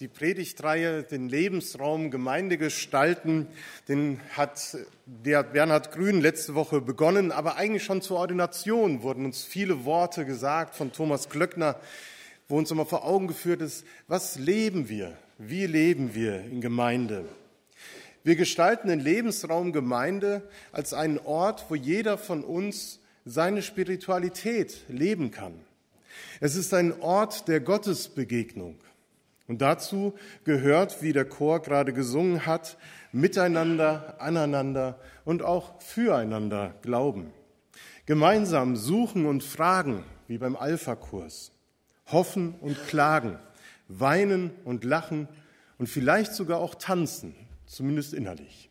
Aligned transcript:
Die 0.00 0.08
Predigtreihe, 0.08 1.02
den 1.02 1.28
Lebensraum 1.28 2.10
Gemeinde 2.10 2.56
gestalten, 2.56 3.48
den 3.86 4.18
hat 4.30 4.78
der 5.04 5.42
Bernhard 5.42 5.92
Grün 5.92 6.22
letzte 6.22 6.54
Woche 6.54 6.80
begonnen, 6.80 7.30
aber 7.32 7.56
eigentlich 7.56 7.84
schon 7.84 8.00
zur 8.00 8.16
Ordination 8.16 9.02
wurden 9.02 9.26
uns 9.26 9.44
viele 9.44 9.84
Worte 9.84 10.24
gesagt 10.24 10.74
von 10.74 10.90
Thomas 10.90 11.28
Glöckner, 11.28 11.78
wo 12.48 12.56
uns 12.56 12.70
immer 12.70 12.86
vor 12.86 13.04
Augen 13.04 13.26
geführt 13.26 13.60
ist, 13.60 13.84
was 14.08 14.38
leben 14.38 14.88
wir? 14.88 15.18
Wie 15.36 15.66
leben 15.66 16.14
wir 16.14 16.44
in 16.44 16.62
Gemeinde? 16.62 17.26
Wir 18.24 18.36
gestalten 18.36 18.88
den 18.88 19.00
Lebensraum 19.00 19.70
Gemeinde 19.70 20.48
als 20.72 20.94
einen 20.94 21.18
Ort, 21.18 21.66
wo 21.68 21.74
jeder 21.74 22.16
von 22.16 22.42
uns 22.42 23.00
seine 23.26 23.60
Spiritualität 23.60 24.78
leben 24.88 25.30
kann. 25.30 25.60
Es 26.40 26.56
ist 26.56 26.72
ein 26.72 26.98
Ort 27.02 27.48
der 27.48 27.60
Gottesbegegnung. 27.60 28.78
Und 29.50 29.62
dazu 29.62 30.14
gehört, 30.44 31.02
wie 31.02 31.12
der 31.12 31.24
Chor 31.24 31.60
gerade 31.60 31.92
gesungen 31.92 32.46
hat, 32.46 32.78
miteinander, 33.10 34.14
aneinander 34.20 35.00
und 35.24 35.42
auch 35.42 35.82
füreinander 35.82 36.76
glauben. 36.82 37.32
Gemeinsam 38.06 38.76
suchen 38.76 39.26
und 39.26 39.42
fragen, 39.42 40.04
wie 40.28 40.38
beim 40.38 40.54
Alpha-Kurs. 40.54 41.50
Hoffen 42.12 42.54
und 42.60 42.86
klagen, 42.86 43.40
weinen 43.88 44.52
und 44.62 44.84
lachen 44.84 45.26
und 45.78 45.88
vielleicht 45.88 46.32
sogar 46.32 46.60
auch 46.60 46.76
tanzen, 46.76 47.34
zumindest 47.66 48.14
innerlich. 48.14 48.69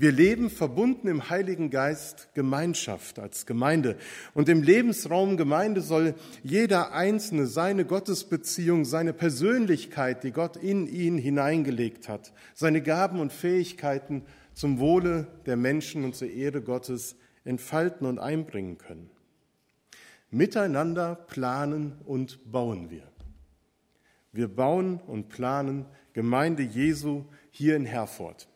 Wir 0.00 0.12
leben 0.12 0.48
verbunden 0.48 1.08
im 1.08 1.28
Heiligen 1.28 1.70
Geist 1.70 2.28
Gemeinschaft 2.34 3.18
als 3.18 3.46
Gemeinde. 3.46 3.96
Und 4.32 4.48
im 4.48 4.62
Lebensraum 4.62 5.36
Gemeinde 5.36 5.80
soll 5.80 6.14
jeder 6.44 6.92
Einzelne 6.92 7.48
seine 7.48 7.84
Gottesbeziehung, 7.84 8.84
seine 8.84 9.12
Persönlichkeit, 9.12 10.22
die 10.22 10.30
Gott 10.30 10.56
in 10.56 10.86
ihn 10.86 11.18
hineingelegt 11.18 12.08
hat, 12.08 12.32
seine 12.54 12.80
Gaben 12.80 13.18
und 13.18 13.32
Fähigkeiten 13.32 14.22
zum 14.54 14.78
Wohle 14.78 15.26
der 15.46 15.56
Menschen 15.56 16.04
und 16.04 16.14
zur 16.14 16.30
Ehre 16.30 16.62
Gottes 16.62 17.16
entfalten 17.44 18.06
und 18.06 18.20
einbringen 18.20 18.78
können. 18.78 19.10
Miteinander 20.30 21.16
planen 21.16 21.98
und 22.04 22.52
bauen 22.52 22.90
wir. 22.90 23.02
Wir 24.30 24.46
bauen 24.46 25.00
und 25.08 25.28
planen 25.28 25.86
Gemeinde 26.12 26.62
Jesu 26.62 27.24
hier 27.50 27.74
in 27.74 27.84
Herford. 27.84 28.48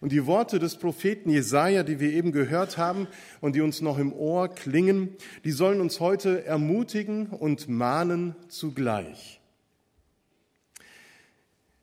Und 0.00 0.12
die 0.12 0.26
Worte 0.26 0.58
des 0.58 0.76
Propheten 0.76 1.30
Jesaja, 1.30 1.82
die 1.82 2.00
wir 2.00 2.12
eben 2.12 2.32
gehört 2.32 2.78
haben 2.78 3.08
und 3.40 3.54
die 3.54 3.60
uns 3.60 3.80
noch 3.80 3.98
im 3.98 4.12
Ohr 4.12 4.48
klingen, 4.48 5.16
die 5.44 5.52
sollen 5.52 5.80
uns 5.80 6.00
heute 6.00 6.44
ermutigen 6.44 7.26
und 7.28 7.68
mahnen 7.68 8.36
zugleich. 8.48 9.40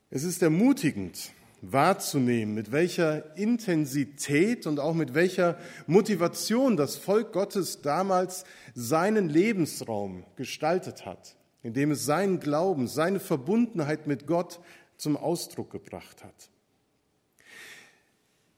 Es 0.09 0.23
ist 0.23 0.41
ermutigend 0.41 1.31
wahrzunehmen, 1.61 2.53
mit 2.55 2.71
welcher 2.71 3.37
Intensität 3.37 4.65
und 4.67 4.79
auch 4.79 4.93
mit 4.93 5.13
welcher 5.13 5.57
Motivation 5.87 6.75
das 6.75 6.97
Volk 6.97 7.31
Gottes 7.31 7.81
damals 7.81 8.45
seinen 8.73 9.29
Lebensraum 9.29 10.25
gestaltet 10.35 11.05
hat, 11.05 11.35
indem 11.63 11.91
es 11.91 12.05
seinen 12.05 12.39
Glauben, 12.39 12.87
seine 12.87 13.19
Verbundenheit 13.19 14.07
mit 14.07 14.25
Gott 14.27 14.59
zum 14.97 15.15
Ausdruck 15.15 15.71
gebracht 15.71 16.23
hat. 16.23 16.49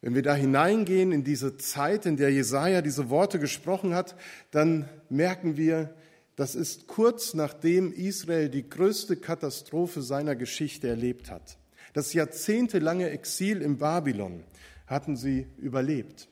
Wenn 0.03 0.15
wir 0.15 0.21
da 0.21 0.35
hineingehen 0.35 1.13
in 1.13 1.23
diese 1.23 1.55
Zeit, 1.55 2.05
in 2.05 2.17
der 2.17 2.29
Jesaja 2.29 2.81
diese 2.81 3.09
Worte 3.09 3.39
gesprochen 3.39 3.95
hat, 3.95 4.17
dann 4.51 4.89
merken 5.07 5.55
wir, 5.55 5.95
das 6.35 6.55
ist 6.55 6.87
kurz 6.87 7.33
nachdem 7.33 7.93
Israel 7.93 8.49
die 8.49 8.69
größte 8.69 9.15
Katastrophe 9.15 10.01
seiner 10.01 10.35
Geschichte 10.35 10.89
erlebt 10.89 11.31
hat. 11.31 11.57
Das 11.93 12.11
jahrzehntelange 12.11 13.11
Exil 13.11 13.61
im 13.61 13.77
Babylon 13.77 14.43
hatten 14.87 15.15
sie 15.15 15.47
überlebt. 15.57 16.27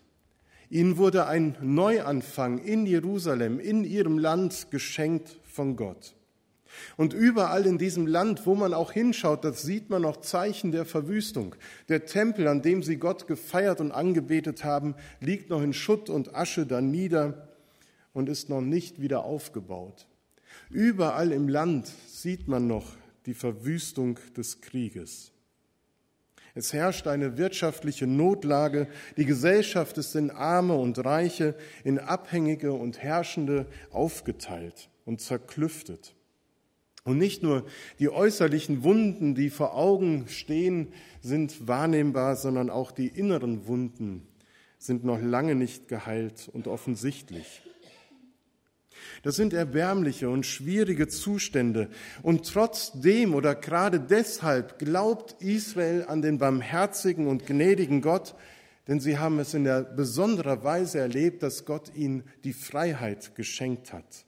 Ihnen 0.69 0.97
wurde 0.97 1.27
ein 1.27 1.55
Neuanfang 1.61 2.57
in 2.57 2.85
Jerusalem, 2.85 3.61
in 3.61 3.85
ihrem 3.85 4.17
Land 4.17 4.69
geschenkt 4.69 5.39
von 5.43 5.77
Gott. 5.77 6.13
Und 6.97 7.13
überall 7.13 7.65
in 7.65 7.77
diesem 7.77 8.07
Land, 8.07 8.45
wo 8.45 8.55
man 8.55 8.73
auch 8.73 8.91
hinschaut, 8.91 9.43
das 9.43 9.61
sieht 9.61 9.89
man 9.89 10.01
noch 10.01 10.17
Zeichen 10.17 10.71
der 10.71 10.85
Verwüstung. 10.85 11.55
Der 11.89 12.05
Tempel, 12.05 12.47
an 12.47 12.61
dem 12.61 12.83
sie 12.83 12.97
Gott 12.97 13.27
gefeiert 13.27 13.81
und 13.81 13.91
angebetet 13.91 14.63
haben, 14.63 14.95
liegt 15.19 15.49
noch 15.49 15.61
in 15.61 15.73
Schutt 15.73 16.09
und 16.09 16.35
Asche 16.35 16.65
da 16.65 16.81
nieder 16.81 17.49
und 18.13 18.29
ist 18.29 18.49
noch 18.49 18.61
nicht 18.61 19.01
wieder 19.01 19.23
aufgebaut. 19.23 20.07
Überall 20.69 21.31
im 21.31 21.47
Land 21.47 21.91
sieht 22.07 22.47
man 22.47 22.67
noch 22.67 22.85
die 23.25 23.33
Verwüstung 23.33 24.19
des 24.35 24.61
Krieges. 24.61 25.31
Es 26.53 26.73
herrscht 26.73 27.07
eine 27.07 27.37
wirtschaftliche 27.37 28.07
Notlage. 28.07 28.87
Die 29.15 29.25
Gesellschaft 29.25 29.97
ist 29.97 30.15
in 30.15 30.31
Arme 30.31 30.75
und 30.75 31.03
Reiche, 31.03 31.55
in 31.83 31.97
Abhängige 31.97 32.73
und 32.73 33.01
Herrschende 33.01 33.67
aufgeteilt 33.89 34.89
und 35.05 35.21
zerklüftet. 35.21 36.13
Und 37.03 37.17
nicht 37.17 37.41
nur 37.41 37.65
die 37.99 38.09
äußerlichen 38.09 38.83
Wunden, 38.83 39.33
die 39.33 39.49
vor 39.49 39.75
Augen 39.75 40.27
stehen, 40.27 40.93
sind 41.21 41.67
wahrnehmbar, 41.67 42.35
sondern 42.35 42.69
auch 42.69 42.91
die 42.91 43.07
inneren 43.07 43.65
Wunden 43.67 44.27
sind 44.77 45.03
noch 45.03 45.21
lange 45.21 45.55
nicht 45.55 45.87
geheilt 45.87 46.49
und 46.51 46.67
offensichtlich. 46.67 47.61
Das 49.23 49.35
sind 49.35 49.53
erbärmliche 49.53 50.29
und 50.29 50.45
schwierige 50.45 51.07
Zustände. 51.07 51.89
Und 52.23 52.47
trotzdem 52.51 53.35
oder 53.35 53.55
gerade 53.55 53.99
deshalb 53.99 54.79
glaubt 54.79 55.41
Israel 55.41 56.05
an 56.07 56.21
den 56.21 56.39
barmherzigen 56.39 57.27
und 57.27 57.45
gnädigen 57.45 58.01
Gott, 58.01 58.35
denn 58.87 58.99
sie 58.99 59.19
haben 59.19 59.39
es 59.39 59.53
in 59.53 59.63
der 59.63 59.83
besonderer 59.83 60.63
Weise 60.63 60.99
erlebt, 60.99 61.43
dass 61.43 61.65
Gott 61.65 61.93
ihnen 61.95 62.23
die 62.43 62.53
Freiheit 62.53 63.35
geschenkt 63.35 63.93
hat. 63.93 64.25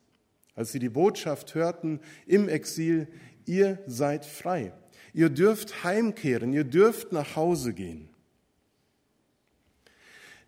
Als 0.56 0.72
sie 0.72 0.80
die 0.80 0.90
Botschaft 0.90 1.56
hörten 1.56 2.00
im 2.28 2.48
Exil, 2.48 3.08
ihr 3.46 3.80
seid 3.88 4.26
frei, 4.26 4.74
ihr 5.14 5.30
dürft 5.30 5.84
heimkehren, 5.84 6.54
ihr 6.54 6.64
dürft 6.64 7.12
nach 7.12 7.36
Hause 7.36 7.74
gehen. 7.74 8.10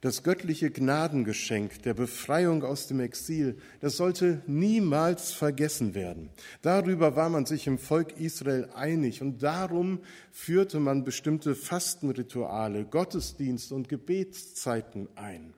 Das 0.05 0.21
göttliche 0.21 0.69
Gnadengeschenk 0.69 1.81
der 1.81 1.95
Befreiung 1.95 2.63
aus 2.63 2.85
dem 2.85 2.99
Exil, 2.99 3.57
das 3.79 3.97
sollte 3.97 4.43
niemals 4.45 5.31
vergessen 5.31 5.95
werden. 5.95 6.29
Darüber 6.61 7.15
war 7.15 7.29
man 7.29 7.47
sich 7.47 7.65
im 7.65 7.79
Volk 7.79 8.19
Israel 8.19 8.69
einig 8.75 9.23
und 9.23 9.41
darum 9.41 10.01
führte 10.31 10.79
man 10.79 11.05
bestimmte 11.05 11.55
Fastenrituale, 11.55 12.85
Gottesdienste 12.85 13.73
und 13.73 13.89
Gebetszeiten 13.89 15.07
ein. 15.15 15.55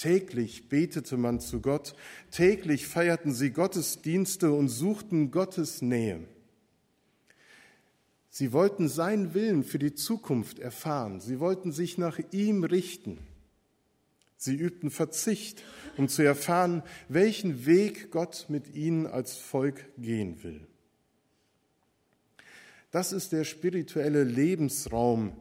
Täglich 0.00 0.70
betete 0.70 1.18
man 1.18 1.40
zu 1.40 1.60
Gott, 1.60 1.94
täglich 2.30 2.86
feierten 2.86 3.34
sie 3.34 3.50
Gottesdienste 3.50 4.50
und 4.50 4.70
suchten 4.70 5.30
Gottes 5.30 5.82
Nähe. 5.82 6.20
Sie 8.30 8.54
wollten 8.54 8.88
seinen 8.88 9.34
Willen 9.34 9.62
für 9.62 9.78
die 9.78 9.92
Zukunft 9.92 10.58
erfahren, 10.58 11.20
sie 11.20 11.38
wollten 11.38 11.70
sich 11.70 11.98
nach 11.98 12.18
ihm 12.32 12.64
richten. 12.64 13.18
Sie 14.38 14.54
übten 14.54 14.90
Verzicht, 14.90 15.62
um 15.98 16.08
zu 16.08 16.22
erfahren, 16.22 16.82
welchen 17.10 17.66
Weg 17.66 18.10
Gott 18.10 18.46
mit 18.48 18.74
ihnen 18.74 19.06
als 19.06 19.36
Volk 19.36 19.84
gehen 19.98 20.42
will. 20.42 20.66
Das 22.90 23.12
ist 23.12 23.32
der 23.32 23.44
spirituelle 23.44 24.24
Lebensraum, 24.24 25.34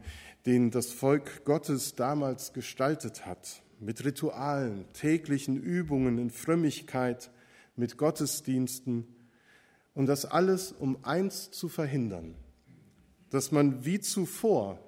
den 0.46 0.70
das 0.70 0.92
Volk 0.92 1.46
Gottes 1.46 1.96
damals 1.96 2.52
gestaltet 2.52 3.26
hat 3.26 3.62
mit 3.80 4.04
Ritualen, 4.04 4.86
täglichen 4.94 5.58
Übungen 5.58 6.18
in 6.18 6.30
Frömmigkeit, 6.30 7.32
mit 7.76 7.98
Gottesdiensten 7.98 9.08
und 9.94 10.06
das 10.06 10.26
alles, 10.26 10.72
um 10.72 11.04
eins 11.04 11.52
zu 11.52 11.70
verhindern, 11.70 12.36
dass 13.30 13.52
man 13.52 13.86
wie 13.86 14.00
zuvor 14.00 14.80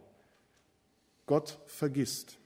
Gott 1.26 1.60
vergisst, 1.68 2.38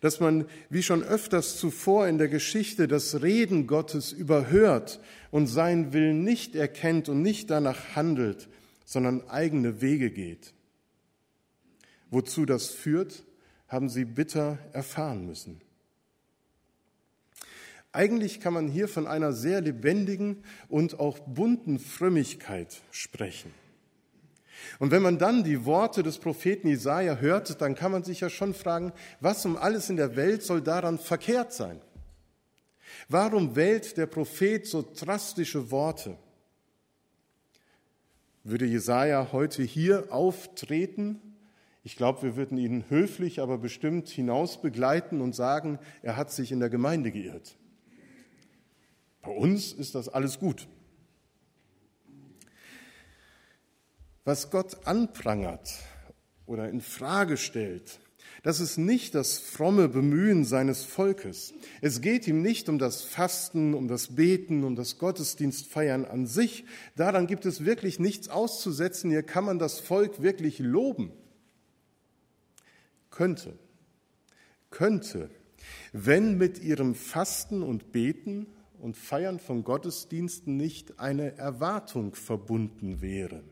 dass 0.00 0.20
man 0.20 0.46
wie 0.68 0.82
schon 0.82 1.02
öfters 1.02 1.56
zuvor 1.56 2.06
in 2.06 2.18
der 2.18 2.28
Geschichte 2.28 2.86
das 2.86 3.22
Reden 3.22 3.66
Gottes 3.66 4.12
überhört 4.12 5.00
und 5.30 5.46
seinen 5.46 5.92
Willen 5.92 6.22
nicht 6.22 6.54
erkennt 6.54 7.08
und 7.08 7.22
nicht 7.22 7.50
danach 7.50 7.96
handelt, 7.96 8.48
sondern 8.84 9.28
eigene 9.28 9.80
Wege 9.80 10.10
geht. 10.10 10.54
Wozu 12.10 12.44
das 12.44 12.70
führt, 12.70 13.24
haben 13.70 13.88
sie 13.88 14.04
bitter 14.04 14.58
erfahren 14.72 15.24
müssen. 15.24 15.62
Eigentlich 17.92 18.40
kann 18.40 18.52
man 18.52 18.68
hier 18.68 18.88
von 18.88 19.06
einer 19.06 19.32
sehr 19.32 19.60
lebendigen 19.60 20.44
und 20.68 21.00
auch 21.00 21.18
bunten 21.20 21.78
Frömmigkeit 21.78 22.82
sprechen. 22.90 23.52
Und 24.78 24.90
wenn 24.90 25.02
man 25.02 25.18
dann 25.18 25.42
die 25.42 25.64
Worte 25.64 26.02
des 26.02 26.18
Propheten 26.18 26.68
Jesaja 26.68 27.16
hört, 27.16 27.60
dann 27.60 27.74
kann 27.74 27.92
man 27.92 28.04
sich 28.04 28.20
ja 28.20 28.28
schon 28.28 28.54
fragen, 28.54 28.92
was 29.20 29.44
um 29.46 29.56
alles 29.56 29.88
in 29.88 29.96
der 29.96 30.16
Welt 30.16 30.42
soll 30.42 30.60
daran 30.60 30.98
verkehrt 30.98 31.52
sein? 31.52 31.80
Warum 33.08 33.56
wählt 33.56 33.96
der 33.96 34.06
Prophet 34.06 34.66
so 34.66 34.82
drastische 34.82 35.70
Worte? 35.70 36.16
Würde 38.44 38.66
Jesaja 38.66 39.28
heute 39.32 39.62
hier 39.62 40.12
auftreten, 40.12 41.29
ich 41.82 41.96
glaube, 41.96 42.22
wir 42.22 42.36
würden 42.36 42.58
ihn 42.58 42.84
höflich, 42.88 43.40
aber 43.40 43.58
bestimmt 43.58 44.08
hinaus 44.08 44.60
begleiten 44.60 45.20
und 45.20 45.34
sagen, 45.34 45.78
er 46.02 46.16
hat 46.16 46.30
sich 46.30 46.52
in 46.52 46.60
der 46.60 46.68
Gemeinde 46.68 47.10
geirrt. 47.10 47.56
Bei 49.22 49.30
uns 49.30 49.72
ist 49.72 49.94
das 49.94 50.08
alles 50.08 50.38
gut. 50.38 50.68
Was 54.24 54.50
Gott 54.50 54.86
anprangert 54.86 55.70
oder 56.46 56.68
in 56.68 56.80
Frage 56.80 57.36
stellt, 57.36 58.00
das 58.42 58.60
ist 58.60 58.78
nicht 58.78 59.14
das 59.14 59.38
fromme 59.38 59.88
Bemühen 59.88 60.44
seines 60.44 60.84
Volkes. 60.84 61.52
Es 61.80 62.00
geht 62.00 62.26
ihm 62.26 62.40
nicht 62.40 62.68
um 62.68 62.78
das 62.78 63.02
Fasten, 63.02 63.74
um 63.74 63.88
das 63.88 64.14
Beten, 64.14 64.64
um 64.64 64.76
das 64.76 64.98
Gottesdienstfeiern 64.98 66.04
an 66.04 66.26
sich. 66.26 66.64
Daran 66.96 67.26
gibt 67.26 67.44
es 67.44 67.64
wirklich 67.64 67.98
nichts 67.98 68.28
auszusetzen. 68.28 69.10
Hier 69.10 69.22
kann 69.22 69.44
man 69.44 69.58
das 69.58 69.80
Volk 69.80 70.22
wirklich 70.22 70.58
loben. 70.58 71.12
Könnte, 73.20 73.52
könnte, 74.70 75.28
wenn 75.92 76.38
mit 76.38 76.58
ihrem 76.58 76.94
Fasten 76.94 77.62
und 77.62 77.92
Beten 77.92 78.46
und 78.78 78.96
Feiern 78.96 79.38
von 79.38 79.62
Gottesdiensten 79.62 80.56
nicht 80.56 80.98
eine 80.98 81.36
Erwartung 81.36 82.14
verbunden 82.14 83.02
wäre 83.02 83.42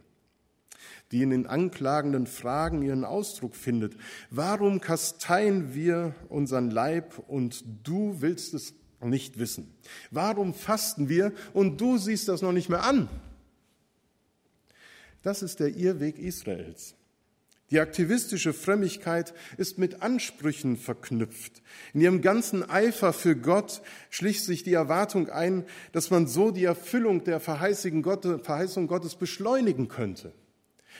die 1.13 1.23
in 1.23 1.29
den 1.29 1.47
anklagenden 1.47 2.27
Fragen 2.27 2.81
ihren 2.83 3.05
Ausdruck 3.05 3.55
findet. 3.55 3.95
Warum 4.31 4.81
kasteien 4.81 5.75
wir 5.75 6.15
unseren 6.31 6.71
Leib 6.71 7.19
und 7.29 7.63
du 7.83 8.23
willst 8.23 8.55
es 8.55 8.73
nicht 9.03 9.39
wissen? 9.39 9.75
Warum 10.11 10.55
fasten 10.55 11.11
wir 11.11 11.33
und 11.53 11.79
du 11.79 11.99
siehst 11.99 12.29
das 12.29 12.41
noch 12.41 12.53
nicht 12.53 12.71
mehr 12.71 12.85
an? 12.85 13.09
Das 15.23 15.43
ist 15.43 15.61
der 15.61 15.77
Irrweg 15.77 16.19
Israels. 16.19 16.95
Die 17.71 17.81
aktivistische 17.81 18.55
Frömmigkeit 18.55 19.35
ist 19.59 19.79
mit 19.79 20.01
Ansprüchen 20.03 20.77
verknüpft. 20.77 21.63
In 21.93 22.01
ihrem 22.01 22.23
ganzen 22.23 22.69
Eifer 22.69 23.13
für 23.13 23.37
Gott 23.37 23.83
schlich 24.09 24.43
sich 24.43 24.63
die 24.63 24.73
Erwartung 24.73 25.29
ein, 25.29 25.65
dass 25.93 26.11
man 26.11 26.27
so 26.27 26.51
die 26.51 26.65
Erfüllung 26.65 27.25
der 27.25 27.41
Verheißung 27.41 28.03
Gottes 28.03 29.17
beschleunigen 29.17 29.89
könnte 29.89 30.33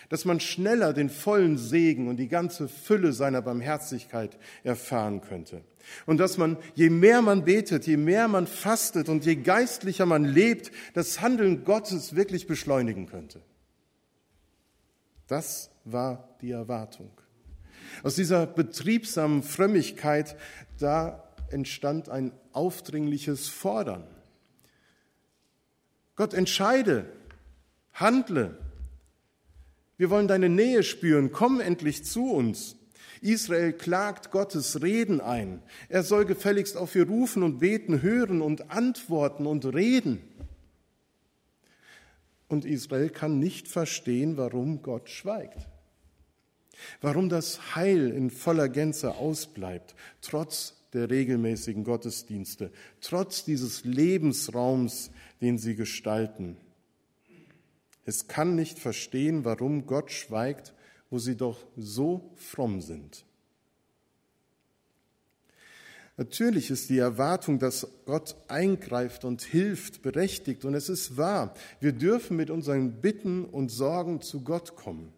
dass 0.09 0.25
man 0.25 0.41
schneller 0.41 0.93
den 0.93 1.11
vollen 1.11 1.59
Segen 1.59 2.09
und 2.09 2.17
die 2.17 2.29
ganze 2.29 2.69
Fülle 2.69 3.13
seiner 3.13 3.43
Barmherzigkeit 3.43 4.39
erfahren 4.65 5.21
könnte. 5.21 5.63
Und 6.07 6.19
dass 6.19 6.39
man, 6.39 6.57
je 6.75 6.91
mehr 6.91 7.23
man 7.23 7.45
betet, 7.45 7.87
je 7.87 7.97
mehr 7.97 8.29
man 8.29 8.47
fastet 8.47 9.09
und 9.09 9.25
je 9.25 9.37
geistlicher 9.37 10.07
man 10.07 10.25
lebt, 10.25 10.71
das 10.95 11.21
Handeln 11.21 11.65
Gottes 11.65 12.15
wirklich 12.15 12.47
beschleunigen 12.47 13.07
könnte. 13.07 13.41
Das 15.27 15.71
war 15.93 16.37
die 16.41 16.51
Erwartung. 16.51 17.11
Aus 18.03 18.15
dieser 18.15 18.47
betriebsamen 18.47 19.43
Frömmigkeit, 19.43 20.37
da 20.79 21.25
entstand 21.51 22.09
ein 22.09 22.33
aufdringliches 22.53 23.49
Fordern. 23.49 24.05
Gott 26.17 26.35
entscheide, 26.35 27.07
handle, 27.93 28.57
wir 29.99 30.11
wollen 30.11 30.29
deine 30.29 30.49
Nähe 30.49 30.85
spüren. 30.85 31.33
Komm 31.33 31.61
endlich 31.61 32.05
zu 32.05 32.31
uns. 32.33 32.77
Israel 33.21 33.73
klagt 33.73 34.31
Gottes 34.31 34.81
Reden 34.81 35.21
ein. 35.21 35.61
Er 35.89 36.05
soll 36.05 36.25
gefälligst 36.25 36.77
auf 36.77 36.95
ihr 36.95 37.07
Rufen 37.07 37.43
und 37.43 37.59
Beten 37.59 38.01
hören 38.01 38.41
und 38.41 38.71
antworten 38.71 39.45
und 39.45 39.67
reden. 39.67 40.23
Und 42.47 42.65
Israel 42.65 43.11
kann 43.11 43.41
nicht 43.41 43.67
verstehen, 43.67 44.37
warum 44.37 44.83
Gott 44.83 45.11
schweigt. 45.11 45.67
Warum 47.01 47.29
das 47.29 47.75
Heil 47.75 48.11
in 48.11 48.31
voller 48.31 48.69
Gänze 48.69 49.17
ausbleibt, 49.17 49.95
trotz 50.21 50.75
der 50.93 51.11
regelmäßigen 51.11 51.85
Gottesdienste, 51.85 52.71
trotz 53.01 53.45
dieses 53.45 53.85
Lebensraums, 53.85 55.11
den 55.41 55.59
sie 55.59 55.75
gestalten. 55.75 56.57
Es 58.05 58.27
kann 58.27 58.55
nicht 58.55 58.79
verstehen, 58.79 59.45
warum 59.45 59.87
Gott 59.87 60.11
schweigt, 60.11 60.73
wo 61.11 61.19
sie 61.19 61.37
doch 61.37 61.67
so 61.77 62.33
fromm 62.37 62.81
sind. 62.81 63.25
Natürlich 66.17 66.71
ist 66.71 66.91
die 66.91 66.99
Erwartung, 66.99 67.61
dass 67.61 67.87
Gott 68.05 68.35
eingreift 68.49 69.25
und 69.25 69.43
hilft, 69.43 70.03
berechtigt. 70.03 70.65
Und 70.65 70.75
es 70.75 70.89
ist 70.89 71.17
wahr, 71.17 71.55
wir 71.79 71.93
dürfen 71.93 72.37
mit 72.37 72.51
unseren 72.51 73.01
Bitten 73.01 73.45
und 73.45 73.69
Sorgen 73.69 74.21
zu 74.21 74.43
Gott 74.43 74.75
kommen. 74.75 75.13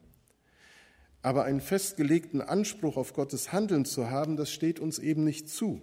Aber 1.22 1.44
einen 1.44 1.60
festgelegten 1.60 2.40
Anspruch 2.40 2.96
auf 2.96 3.12
Gottes 3.12 3.52
Handeln 3.52 3.84
zu 3.84 4.10
haben, 4.10 4.36
das 4.36 4.50
steht 4.50 4.80
uns 4.80 4.98
eben 4.98 5.24
nicht 5.24 5.48
zu. 5.48 5.82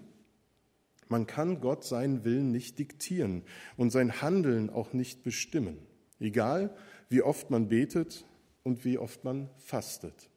Man 1.09 1.27
kann 1.27 1.61
Gott 1.61 1.85
seinen 1.85 2.23
Willen 2.25 2.51
nicht 2.51 2.79
diktieren 2.79 3.43
und 3.77 3.91
sein 3.91 4.21
Handeln 4.21 4.69
auch 4.69 4.93
nicht 4.93 5.23
bestimmen. 5.23 5.77
Egal, 6.19 6.75
wie 7.09 7.21
oft 7.21 7.49
man 7.49 7.69
betet 7.69 8.25
und 8.63 8.83
wie 8.83 8.97
oft 8.97 9.23
man 9.23 9.49
fastet. 9.57 10.29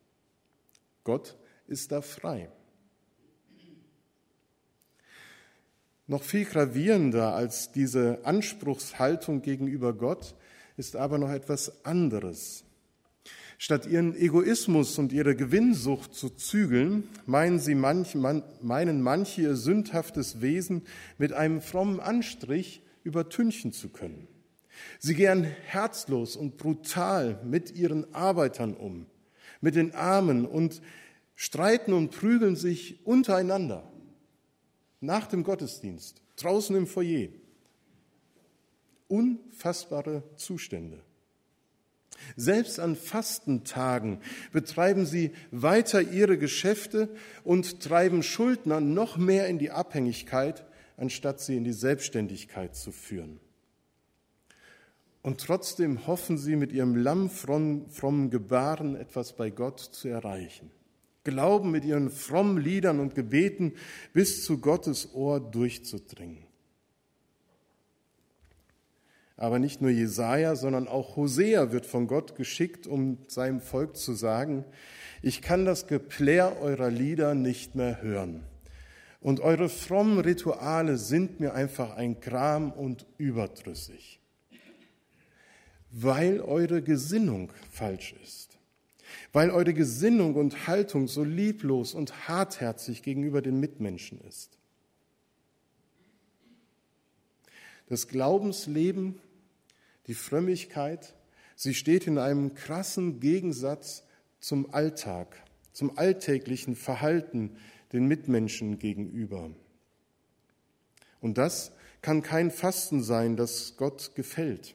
Gott 1.03 1.37
ist 1.67 1.91
da 1.93 2.03
frei. 2.03 2.51
Noch 6.07 6.23
viel 6.23 6.45
gravierender 6.45 7.35
als 7.35 7.73
diese 7.73 8.21
Anspruchshaltung 8.25 9.43
gegenüber 9.43 9.93
Gott 9.93 10.35
ist 10.77 10.97
aber 10.97 11.19
noch 11.19 11.31
etwas 11.31 11.85
anderes. 11.85 12.65
Statt 13.63 13.85
ihren 13.85 14.17
Egoismus 14.17 14.97
und 14.97 15.13
ihre 15.13 15.37
Gewinnsucht 15.37 16.15
zu 16.15 16.31
zügeln, 16.31 17.07
meinen, 17.27 17.59
sie 17.59 17.75
manch, 17.75 18.15
man, 18.15 18.43
meinen 18.63 19.03
manche 19.03 19.43
ihr 19.43 19.55
sündhaftes 19.55 20.41
Wesen 20.41 20.81
mit 21.19 21.35
einem 21.35 21.61
frommen 21.61 22.01
Anstrich 22.01 22.83
übertünchen 23.05 23.75
zu 23.75 23.91
können. 23.91 24.29
Sie 24.99 25.15
gehen 25.15 25.45
herzlos 25.45 26.37
und 26.37 26.57
brutal 26.57 27.39
mit 27.45 27.77
ihren 27.77 28.15
Arbeitern 28.15 28.73
um, 28.73 29.05
mit 29.61 29.75
den 29.75 29.95
Armen 29.95 30.47
und 30.47 30.81
streiten 31.35 31.93
und 31.93 32.13
prügeln 32.13 32.57
sich 32.57 33.05
untereinander. 33.05 33.93
Nach 35.01 35.27
dem 35.27 35.45
Gottesdienst, 35.45 36.23
draußen 36.37 36.75
im 36.75 36.87
Foyer. 36.87 37.29
Unfassbare 39.07 40.23
Zustände. 40.37 41.03
Selbst 42.37 42.81
an 42.81 42.97
Fastentagen 42.97 44.19
betreiben 44.53 45.07
sie 45.07 45.33
weiter 45.51 46.01
ihre 46.01 46.39
Geschäfte 46.39 47.09
und 47.45 47.81
treiben 47.81 48.23
Schuldner 48.23 48.81
noch 48.81 49.17
mehr 49.17 49.49
in 49.49 49.59
die 49.59 49.71
Abhängigkeit, 49.71 50.65
anstatt 50.97 51.41
sie 51.41 51.57
in 51.57 51.65
die 51.65 51.73
Selbstständigkeit 51.73 52.77
zu 52.77 52.93
führen. 52.93 53.41
Und 55.23 55.41
trotzdem 55.41 56.07
hoffen 56.07 56.39
sie 56.39 56.57
mit 56.57 56.73
ihrem 56.73 56.97
lammfrommen 56.97 58.31
Gebaren 58.31 58.97
etwas 58.97 59.35
bei 59.35 59.51
Gott 59.51 59.81
zu 59.81 60.09
erreichen. 60.09 60.71
Glauben 61.25 61.71
mit 61.71 61.85
ihren 61.85 62.11
frommen 62.11 62.59
Liedern 62.59 63.01
und 63.01 63.15
Gebeten 63.15 63.75
bis 64.15 64.45
zu 64.45 64.59
Gottes 64.59 65.13
Ohr 65.13 65.39
durchzudringen. 65.39 66.50
Aber 69.41 69.59
nicht 69.59 69.81
nur 69.81 69.91
Jesaja, 69.91 70.55
sondern 70.55 70.87
auch 70.87 71.17
Hosea 71.17 71.73
wird 71.73 71.87
von 71.87 72.07
Gott 72.07 72.37
geschickt, 72.37 72.87
um 72.87 73.19
seinem 73.27 73.61
Volk 73.61 73.97
zu 73.97 74.13
sagen, 74.13 74.65
ich 75.21 75.43
kann 75.43 75.65
das 75.65 75.89
Geplär 75.89 76.61
eurer 76.61 76.91
Lieder 76.91 77.35
nicht 77.35 77.75
mehr 77.75 78.01
hören. 78.01 78.45
Und 79.21 79.41
eure 79.41 79.69
frommen 79.69 80.21
Rituale 80.21 80.97
sind 80.97 81.41
mir 81.41 81.55
einfach 81.55 81.97
ein 81.97 82.21
Gram 82.21 82.71
und 82.71 83.07
überdrüssig 83.19 84.21
weil 85.91 86.41
eure 86.41 86.83
Gesinnung 86.83 87.53
falsch 87.71 88.15
ist, 88.23 88.59
weil 89.33 89.51
eure 89.51 89.75
Gesinnung 89.75 90.35
und 90.35 90.67
Haltung 90.67 91.09
so 91.09 91.25
lieblos 91.25 91.95
und 91.95 92.29
hartherzig 92.29 93.03
gegenüber 93.03 93.43
den 93.43 93.59
Mitmenschen 93.59 94.21
ist. 94.21 94.57
Das 97.89 98.07
Glaubensleben, 98.07 99.19
die 100.07 100.15
Frömmigkeit, 100.15 101.15
sie 101.57 101.75
steht 101.75 102.07
in 102.07 102.19
einem 102.19 102.55
krassen 102.55 103.21
Gegensatz 103.21 104.05
zum 104.41 104.73
Alltag, 104.73 105.43
zum 105.73 105.99
alltäglichen 105.99 106.75
Verhalten 106.75 107.57
den 107.93 108.07
Mitmenschen 108.07 108.79
gegenüber. 108.79 109.51
Und 111.21 111.39
das 111.39 111.73
kann 112.03 112.23
kein 112.23 112.51
Fasten 112.51 113.03
sein, 113.03 113.37
das 113.37 113.77
Gott 113.77 114.15
gefällt. 114.15 114.75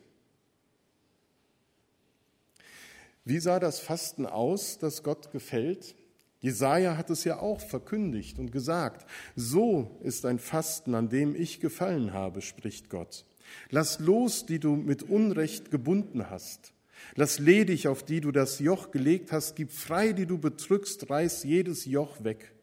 Wie 3.24 3.39
sah 3.39 3.60
das 3.60 3.79
Fasten 3.79 4.27
aus, 4.27 4.77
das 4.77 5.01
Gott 5.01 5.32
gefällt? 5.32 5.96
Jesaja 6.39 6.96
hat 6.96 7.10
es 7.10 7.24
ja 7.24 7.39
auch 7.39 7.60
verkündigt 7.60 8.38
und 8.38 8.51
gesagt. 8.51 9.10
So 9.36 9.98
ist 10.03 10.27
ein 10.27 10.38
Fasten, 10.38 10.94
an 10.94 11.10
dem 11.10 11.36
ich 11.36 11.60
gefallen 11.60 12.13
habe, 12.13 12.44
spricht 12.44 12.91
Gott. 12.91 13.25
Lass 13.69 13.99
los, 13.99 14.45
die 14.45 14.59
du 14.59 14.75
mit 14.75 15.03
Unrecht 15.03 15.71
gebunden 15.71 16.29
hast. 16.29 16.73
Lass 17.15 17.39
ledig, 17.39 17.87
auf 17.87 18.03
die 18.03 18.21
du 18.21 18.31
das 18.31 18.59
Joch 18.59 18.91
gelegt 18.91 19.31
hast, 19.31 19.55
gib 19.55 19.71
frei, 19.71 20.13
die 20.13 20.25
du 20.25 20.37
bedrückst, 20.37 21.09
reiß 21.09 21.43
jedes 21.43 21.85
Joch 21.85 22.23
weg. 22.23 22.53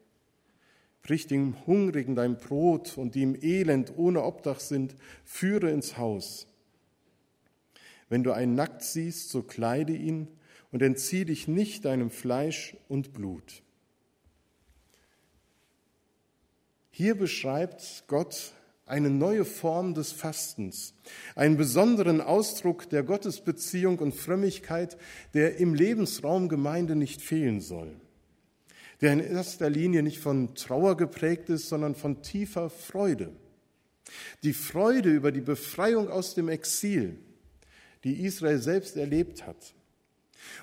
Brich 1.01 1.27
dem 1.27 1.65
Hungrigen 1.67 2.15
dein 2.15 2.37
Brot 2.37 2.97
und 2.97 3.15
die 3.15 3.23
im 3.23 3.41
Elend 3.41 3.93
ohne 3.97 4.23
Obdach 4.23 4.59
sind, 4.59 4.95
führe 5.25 5.69
ins 5.69 5.97
Haus. 5.97 6.47
Wenn 8.09 8.23
du 8.23 8.31
einen 8.31 8.55
nackt 8.55 8.83
siehst, 8.83 9.29
so 9.29 9.41
kleide 9.43 9.93
ihn 9.93 10.27
und 10.71 10.81
entzieh 10.81 11.25
dich 11.25 11.47
nicht 11.47 11.85
deinem 11.85 12.09
Fleisch 12.09 12.77
und 12.87 13.13
Blut. 13.13 13.63
Hier 16.91 17.15
beschreibt 17.15 18.03
Gott 18.07 18.53
eine 18.85 19.09
neue 19.09 19.45
Form 19.45 19.93
des 19.93 20.11
Fastens, 20.11 20.93
einen 21.35 21.57
besonderen 21.57 22.21
Ausdruck 22.21 22.89
der 22.89 23.03
Gottesbeziehung 23.03 23.99
und 23.99 24.13
Frömmigkeit, 24.13 24.97
der 25.33 25.57
im 25.57 25.73
Lebensraum 25.73 26.49
Gemeinde 26.49 26.95
nicht 26.95 27.21
fehlen 27.21 27.61
soll, 27.61 27.95
der 29.01 29.13
in 29.13 29.19
erster 29.19 29.69
Linie 29.69 30.03
nicht 30.03 30.19
von 30.19 30.53
Trauer 30.55 30.97
geprägt 30.97 31.49
ist, 31.49 31.69
sondern 31.69 31.95
von 31.95 32.21
tiefer 32.21 32.69
Freude. 32.69 33.31
Die 34.43 34.53
Freude 34.53 35.09
über 35.09 35.31
die 35.31 35.41
Befreiung 35.41 36.09
aus 36.09 36.35
dem 36.35 36.49
Exil, 36.49 37.17
die 38.03 38.25
Israel 38.25 38.59
selbst 38.59 38.97
erlebt 38.97 39.47
hat, 39.47 39.73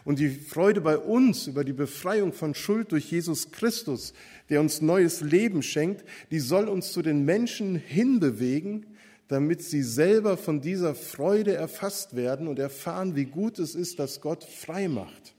und 0.05 0.19
die 0.19 0.31
Freude 0.31 0.81
bei 0.81 0.99
uns 0.99 1.47
über 1.47 1.65
die 1.65 1.73
Befreiung 1.73 2.33
von 2.33 2.55
Schuld 2.55 2.93
durch 2.93 3.11
Jesus 3.11 3.51
Christus, 3.53 4.13
der 4.49 4.61
uns 4.61 4.81
neues 4.81 5.21
Leben 5.21 5.63
schenkt, 5.63 6.05
die 6.31 6.41
soll 6.41 6.69
uns 6.69 6.93
zu 6.93 7.03
den 7.03 7.25
Menschen 7.25 7.77
hinbewegen, 7.77 8.87
damit 9.29 9.63
sie 9.63 9.83
selber 9.83 10.37
von 10.37 10.61
dieser 10.61 10.95
Freude 10.95 11.55
erfasst 11.55 12.17
werden 12.17 12.49
und 12.49 12.59
erfahren, 12.59 13.15
wie 13.15 13.27
gut 13.27 13.59
es 13.59 13.75
ist, 13.75 13.99
dass 13.99 14.21
Gott 14.21 14.45
frei 14.45 14.89
macht. 14.89 15.35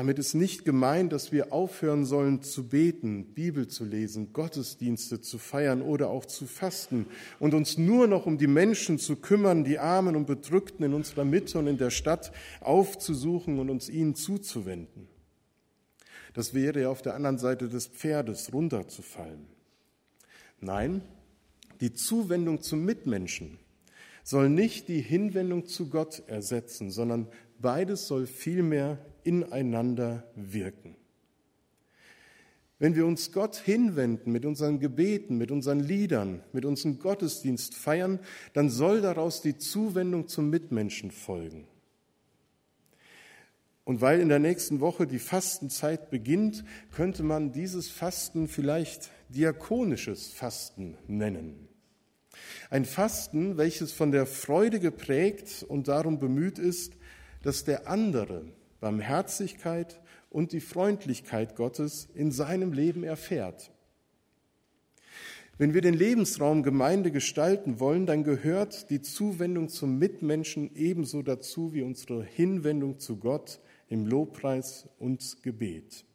Damit 0.00 0.18
ist 0.18 0.32
nicht 0.32 0.64
gemeint, 0.64 1.12
dass 1.12 1.30
wir 1.30 1.52
aufhören 1.52 2.06
sollen 2.06 2.40
zu 2.40 2.68
beten, 2.68 3.34
Bibel 3.34 3.68
zu 3.68 3.84
lesen, 3.84 4.32
Gottesdienste 4.32 5.20
zu 5.20 5.36
feiern 5.36 5.82
oder 5.82 6.08
auch 6.08 6.24
zu 6.24 6.46
fasten 6.46 7.04
und 7.38 7.52
uns 7.52 7.76
nur 7.76 8.06
noch 8.06 8.24
um 8.24 8.38
die 8.38 8.46
Menschen 8.46 8.98
zu 8.98 9.16
kümmern, 9.16 9.62
die 9.62 9.78
Armen 9.78 10.16
und 10.16 10.26
Bedrückten 10.26 10.86
in 10.86 10.94
unserer 10.94 11.26
Mitte 11.26 11.58
und 11.58 11.66
in 11.66 11.76
der 11.76 11.90
Stadt 11.90 12.32
aufzusuchen 12.62 13.58
und 13.58 13.68
uns 13.68 13.90
ihnen 13.90 14.14
zuzuwenden. 14.14 15.06
Das 16.32 16.54
wäre 16.54 16.80
ja 16.80 16.88
auf 16.88 17.02
der 17.02 17.14
anderen 17.14 17.36
Seite 17.36 17.68
des 17.68 17.86
Pferdes 17.86 18.54
runterzufallen. 18.54 19.48
Nein, 20.60 21.02
die 21.82 21.92
Zuwendung 21.92 22.62
zum 22.62 22.86
Mitmenschen 22.86 23.58
soll 24.24 24.48
nicht 24.48 24.88
die 24.88 25.02
Hinwendung 25.02 25.66
zu 25.66 25.90
Gott 25.90 26.22
ersetzen, 26.26 26.90
sondern 26.90 27.26
beides 27.60 28.06
soll 28.06 28.26
vielmehr 28.26 28.98
ineinander 29.22 30.30
wirken. 30.34 30.96
Wenn 32.78 32.94
wir 32.94 33.04
uns 33.04 33.30
Gott 33.30 33.56
hinwenden 33.56 34.32
mit 34.32 34.46
unseren 34.46 34.80
Gebeten, 34.80 35.36
mit 35.36 35.50
unseren 35.50 35.80
Liedern, 35.80 36.42
mit 36.52 36.64
unserem 36.64 36.98
Gottesdienst 36.98 37.74
feiern, 37.74 38.20
dann 38.54 38.70
soll 38.70 39.02
daraus 39.02 39.42
die 39.42 39.58
Zuwendung 39.58 40.28
zum 40.28 40.48
Mitmenschen 40.48 41.10
folgen. 41.10 41.68
Und 43.84 44.00
weil 44.00 44.20
in 44.20 44.30
der 44.30 44.38
nächsten 44.38 44.80
Woche 44.80 45.06
die 45.06 45.18
Fastenzeit 45.18 46.10
beginnt, 46.10 46.64
könnte 46.94 47.22
man 47.22 47.52
dieses 47.52 47.90
Fasten 47.90 48.48
vielleicht 48.48 49.10
diakonisches 49.28 50.28
Fasten 50.28 50.96
nennen. 51.06 51.68
Ein 52.70 52.84
Fasten, 52.84 53.58
welches 53.58 53.92
von 53.92 54.10
der 54.10 54.26
Freude 54.26 54.80
geprägt 54.80 55.66
und 55.68 55.88
darum 55.88 56.18
bemüht 56.18 56.58
ist, 56.58 56.94
dass 57.42 57.64
der 57.64 57.88
andere 57.88 58.44
Barmherzigkeit 58.80 60.00
und 60.30 60.52
die 60.52 60.60
Freundlichkeit 60.60 61.56
Gottes 61.56 62.08
in 62.14 62.32
seinem 62.32 62.72
Leben 62.72 63.04
erfährt. 63.04 63.70
Wenn 65.58 65.74
wir 65.74 65.82
den 65.82 65.92
Lebensraum 65.92 66.62
Gemeinde 66.62 67.10
gestalten 67.10 67.80
wollen, 67.80 68.06
dann 68.06 68.24
gehört 68.24 68.88
die 68.88 69.02
Zuwendung 69.02 69.68
zum 69.68 69.98
Mitmenschen 69.98 70.74
ebenso 70.74 71.20
dazu 71.20 71.74
wie 71.74 71.82
unsere 71.82 72.24
Hinwendung 72.24 72.98
zu 72.98 73.18
Gott 73.18 73.60
im 73.90 74.06
Lobpreis 74.06 74.88
und 74.98 75.42
Gebet. 75.42 76.06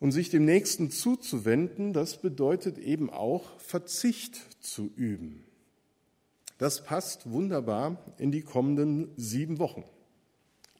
Und 0.00 0.10
sich 0.10 0.28
dem 0.28 0.44
Nächsten 0.44 0.90
zuzuwenden, 0.90 1.92
das 1.92 2.20
bedeutet 2.20 2.78
eben 2.78 3.10
auch 3.10 3.60
Verzicht 3.60 4.34
zu 4.60 4.90
üben. 4.96 5.44
Das 6.58 6.84
passt 6.84 7.30
wunderbar 7.30 7.98
in 8.18 8.30
die 8.30 8.42
kommenden 8.42 9.10
sieben 9.16 9.58
Wochen. 9.58 9.84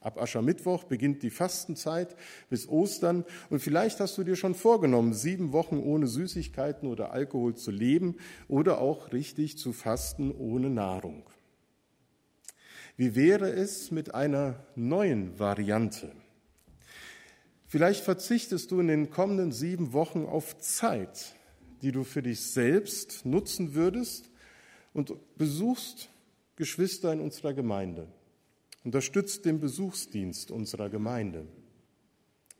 Ab 0.00 0.20
Aschermittwoch 0.20 0.84
beginnt 0.84 1.22
die 1.22 1.30
Fastenzeit 1.30 2.14
bis 2.50 2.68
Ostern 2.68 3.24
und 3.48 3.60
vielleicht 3.60 4.00
hast 4.00 4.18
du 4.18 4.22
dir 4.22 4.36
schon 4.36 4.54
vorgenommen, 4.54 5.14
sieben 5.14 5.52
Wochen 5.52 5.78
ohne 5.78 6.06
Süßigkeiten 6.06 6.88
oder 6.88 7.12
Alkohol 7.12 7.54
zu 7.54 7.70
leben 7.70 8.16
oder 8.46 8.82
auch 8.82 9.12
richtig 9.12 9.56
zu 9.56 9.72
fasten 9.72 10.30
ohne 10.30 10.68
Nahrung. 10.68 11.24
Wie 12.98 13.16
wäre 13.16 13.50
es 13.50 13.90
mit 13.90 14.14
einer 14.14 14.66
neuen 14.76 15.38
Variante? 15.38 16.12
Vielleicht 17.66 18.04
verzichtest 18.04 18.70
du 18.70 18.80
in 18.80 18.88
den 18.88 19.10
kommenden 19.10 19.52
sieben 19.52 19.94
Wochen 19.94 20.26
auf 20.26 20.58
Zeit, 20.58 21.34
die 21.80 21.92
du 21.92 22.04
für 22.04 22.22
dich 22.22 22.42
selbst 22.42 23.24
nutzen 23.24 23.74
würdest 23.74 24.30
und 24.94 25.12
besuchst 25.36 26.08
Geschwister 26.56 27.12
in 27.12 27.20
unserer 27.20 27.52
Gemeinde 27.52 28.08
Unterstützt 28.84 29.46
den 29.46 29.60
Besuchsdienst 29.60 30.50
unserer 30.50 30.90
Gemeinde. 30.90 31.46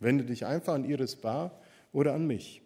Wende 0.00 0.24
dich 0.24 0.46
einfach 0.46 0.72
an 0.72 0.84
Iris 0.84 1.16
Bar 1.16 1.60
oder 1.92 2.14
an 2.14 2.26
mich. 2.26 2.62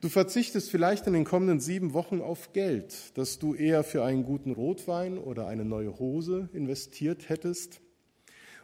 Du 0.00 0.08
verzichtest 0.08 0.70
vielleicht 0.70 1.06
in 1.06 1.12
den 1.12 1.24
kommenden 1.24 1.60
sieben 1.60 1.92
Wochen 1.92 2.22
auf 2.22 2.54
Geld, 2.54 3.16
das 3.18 3.38
du 3.38 3.54
eher 3.54 3.84
für 3.84 4.02
einen 4.02 4.24
guten 4.24 4.52
Rotwein 4.52 5.18
oder 5.18 5.46
eine 5.46 5.64
neue 5.64 5.98
Hose 5.98 6.48
investiert 6.54 7.28
hättest 7.28 7.82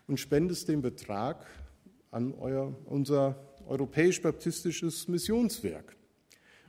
und 0.09 0.19
spendest 0.19 0.69
den 0.69 0.81
Betrag 0.81 1.47
an 2.11 2.33
euer, 2.35 2.75
unser 2.87 3.39
europäisch-baptistisches 3.67 5.09
Missionswerk 5.09 5.95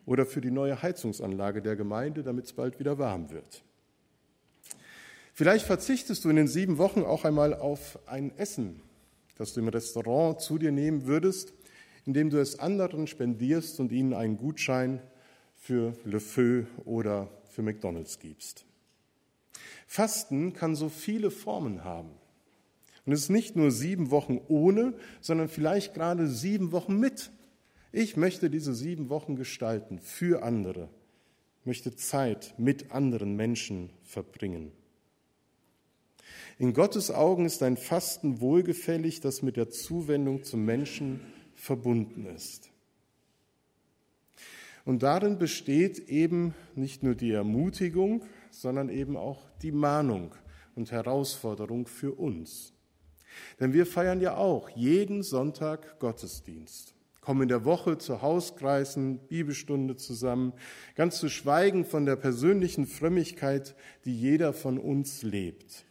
oder 0.09 0.25
für 0.25 0.41
die 0.41 0.49
neue 0.49 0.81
Heizungsanlage 0.81 1.61
der 1.61 1.75
Gemeinde, 1.75 2.23
damit 2.23 2.45
es 2.45 2.53
bald 2.53 2.79
wieder 2.79 2.97
warm 2.97 3.29
wird. 3.29 3.63
Vielleicht 5.35 5.67
verzichtest 5.67 6.25
du 6.25 6.31
in 6.31 6.35
den 6.35 6.47
sieben 6.47 6.79
Wochen 6.79 7.03
auch 7.03 7.25
einmal 7.25 7.53
auf 7.53 7.99
ein 8.07 8.35
Essen, 8.35 8.81
das 9.37 9.53
du 9.53 9.59
im 9.59 9.67
Restaurant 9.67 10.41
zu 10.41 10.57
dir 10.57 10.71
nehmen 10.71 11.05
würdest, 11.05 11.53
indem 12.07 12.31
du 12.31 12.41
es 12.41 12.57
anderen 12.57 13.05
spendierst 13.05 13.79
und 13.79 13.91
ihnen 13.91 14.15
einen 14.15 14.37
Gutschein 14.37 14.99
für 15.55 15.93
Le 16.05 16.19
Feu 16.19 16.63
oder 16.85 17.29
für 17.51 17.61
McDonald's 17.61 18.17
gibst. 18.17 18.65
Fasten 19.85 20.53
kann 20.53 20.75
so 20.75 20.89
viele 20.89 21.29
Formen 21.29 21.83
haben. 21.83 22.09
Und 23.05 23.13
es 23.13 23.21
ist 23.21 23.29
nicht 23.29 23.55
nur 23.55 23.69
sieben 23.69 24.09
Wochen 24.09 24.41
ohne, 24.47 24.95
sondern 25.21 25.49
vielleicht 25.49 25.93
gerade 25.93 26.27
sieben 26.27 26.71
Wochen 26.71 26.97
mit. 26.97 27.29
Ich 27.91 28.17
möchte 28.17 28.49
diese 28.49 28.75
sieben 28.75 29.09
Wochen 29.09 29.35
gestalten 29.35 29.99
für 29.99 30.43
andere, 30.43 30.89
möchte 31.65 31.95
Zeit 31.95 32.53
mit 32.57 32.91
anderen 32.91 33.35
Menschen 33.35 33.89
verbringen. 34.03 34.71
In 36.59 36.73
Gottes 36.73 37.09
Augen 37.09 37.45
ist 37.45 37.63
ein 37.63 37.77
Fasten 37.77 38.41
wohlgefällig, 38.41 39.21
das 39.21 39.41
mit 39.41 39.55
der 39.55 39.69
Zuwendung 39.69 40.43
zum 40.43 40.65
Menschen 40.65 41.21
verbunden 41.55 42.25
ist. 42.25 42.69
Und 44.85 45.03
darin 45.03 45.37
besteht 45.37 46.09
eben 46.09 46.53
nicht 46.75 47.03
nur 47.03 47.15
die 47.15 47.31
Ermutigung, 47.31 48.23
sondern 48.51 48.89
eben 48.89 49.17
auch 49.17 49.47
die 49.61 49.71
Mahnung 49.71 50.33
und 50.75 50.91
Herausforderung 50.91 51.87
für 51.87 52.13
uns. 52.13 52.73
Denn 53.59 53.73
wir 53.73 53.85
feiern 53.85 54.21
ja 54.21 54.35
auch 54.35 54.69
jeden 54.69 55.23
Sonntag 55.23 55.99
Gottesdienst, 55.99 56.95
kommen 57.29 57.43
in 57.43 57.49
der 57.49 57.63
Woche 57.63 57.99
zu 57.99 58.23
Hauskreisen, 58.23 59.19
Bibelstunde 59.27 59.95
zusammen, 59.95 60.51
ganz 60.95 61.19
zu 61.19 61.29
schweigen 61.29 61.85
von 61.85 62.07
der 62.07 62.15
persönlichen 62.15 62.87
Frömmigkeit, 62.87 63.75
die 64.03 64.19
jeder 64.19 64.51
von 64.51 64.79
uns 64.79 65.21
lebt. 65.21 65.85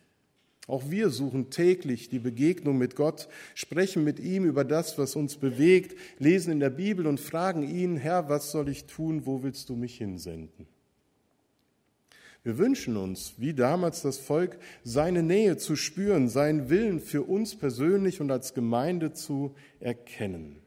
Auch 0.66 0.90
wir 0.90 1.11
suchen 1.11 1.49
täglich 1.49 2.09
die 2.09 2.18
Begegnung 2.18 2.76
mit 2.76 2.97
Gott, 2.97 3.28
sprechen 3.54 4.02
mit 4.02 4.18
ihm 4.18 4.47
über 4.47 4.64
das, 4.64 4.99
was 4.99 5.14
uns 5.14 5.37
bewegt, 5.37 5.97
lesen 6.18 6.50
in 6.50 6.59
der 6.59 6.71
Bibel 6.71 7.07
und 7.07 7.21
fragen 7.21 7.62
ihn, 7.62 7.97
Herr, 7.97 8.28
was 8.28 8.50
soll 8.50 8.68
ich 8.68 8.87
tun, 8.87 9.25
wo 9.25 9.45
willst 9.45 9.68
du 9.68 9.76
mich 9.76 9.97
hinsenden? 9.97 10.66
Wir 12.42 12.59
wünschen 12.59 12.97
uns, 12.97 13.35
wie 13.37 13.54
damals 13.54 14.02
das 14.02 14.18
Volk, 14.18 14.59
seine 14.83 15.23
Nähe 15.23 15.57
zu 15.57 15.76
spüren, 15.76 16.28
seinen 16.28 16.68
Willen 16.68 16.99
für 16.99 17.23
uns 17.23 17.54
persönlich 17.54 18.21
und 18.21 18.33
als 18.33 18.54
Gemeinde 18.54 19.12
zu 19.12 19.54
erkennen. 19.78 20.62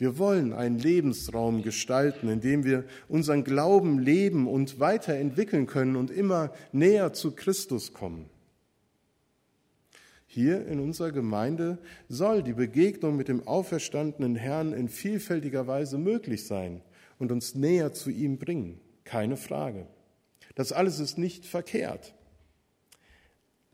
Wir 0.00 0.16
wollen 0.16 0.54
einen 0.54 0.78
Lebensraum 0.78 1.62
gestalten, 1.62 2.30
in 2.30 2.40
dem 2.40 2.64
wir 2.64 2.86
unseren 3.06 3.44
Glauben 3.44 3.98
leben 3.98 4.48
und 4.48 4.80
weiterentwickeln 4.80 5.66
können 5.66 5.94
und 5.94 6.10
immer 6.10 6.54
näher 6.72 7.12
zu 7.12 7.32
Christus 7.32 7.92
kommen. 7.92 8.30
Hier 10.26 10.66
in 10.66 10.80
unserer 10.80 11.12
Gemeinde 11.12 11.76
soll 12.08 12.42
die 12.42 12.54
Begegnung 12.54 13.14
mit 13.14 13.28
dem 13.28 13.46
auferstandenen 13.46 14.36
Herrn 14.36 14.72
in 14.72 14.88
vielfältiger 14.88 15.66
Weise 15.66 15.98
möglich 15.98 16.46
sein 16.46 16.80
und 17.18 17.30
uns 17.30 17.54
näher 17.54 17.92
zu 17.92 18.08
ihm 18.08 18.38
bringen. 18.38 18.80
Keine 19.04 19.36
Frage. 19.36 19.86
Das 20.54 20.72
alles 20.72 20.98
ist 20.98 21.18
nicht 21.18 21.44
verkehrt. 21.44 22.14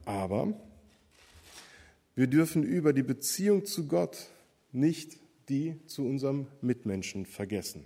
Aber 0.04 0.61
wir 2.16 2.26
dürfen 2.26 2.64
über 2.64 2.92
die 2.92 3.04
Beziehung 3.04 3.64
zu 3.64 3.87
Gott 3.87 4.26
nicht 4.73 5.18
die 5.49 5.76
zu 5.87 6.05
unserem 6.05 6.47
Mitmenschen 6.61 7.26
vergessen. 7.26 7.85